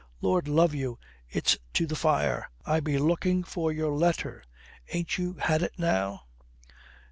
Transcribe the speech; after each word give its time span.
"Lord 0.19 0.47
love 0.47 0.73
you, 0.73 0.97
it's 1.29 1.59
to 1.73 1.85
the 1.85 1.95
fire. 1.95 2.49
I 2.65 2.79
be 2.79 2.97
looking 2.97 3.43
for 3.43 3.71
your 3.71 3.93
letter. 3.95 4.43
Ain't 4.91 5.19
you 5.19 5.35
had 5.35 5.61
it 5.61 5.73
now? 5.77 6.23